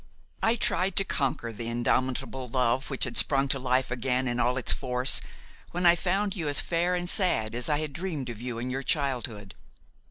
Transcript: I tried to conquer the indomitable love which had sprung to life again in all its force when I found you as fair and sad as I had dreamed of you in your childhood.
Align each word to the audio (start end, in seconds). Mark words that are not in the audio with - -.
I 0.41 0.55
tried 0.55 0.95
to 0.95 1.03
conquer 1.03 1.53
the 1.53 1.67
indomitable 1.67 2.49
love 2.49 2.89
which 2.89 3.03
had 3.03 3.17
sprung 3.17 3.47
to 3.49 3.59
life 3.59 3.91
again 3.91 4.27
in 4.27 4.39
all 4.39 4.57
its 4.57 4.73
force 4.73 5.21
when 5.73 5.85
I 5.85 5.95
found 5.95 6.35
you 6.35 6.47
as 6.47 6.59
fair 6.59 6.95
and 6.95 7.07
sad 7.07 7.53
as 7.53 7.69
I 7.69 7.77
had 7.77 7.93
dreamed 7.93 8.27
of 8.29 8.41
you 8.41 8.57
in 8.57 8.71
your 8.71 8.81
childhood. 8.81 9.53